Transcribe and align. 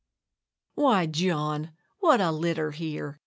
]Why, 0.81 1.05
John, 1.05 1.73
what 1.99 2.21
a 2.21 2.31
litter 2.31 2.71
here! 2.71 3.19